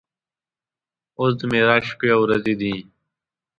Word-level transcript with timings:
اوس 1.19 1.33
د 1.39 1.41
معراج 1.51 1.83
شپې 1.89 2.07
او 2.15 2.19
ورځې 2.23 2.53
دي. 2.61 2.75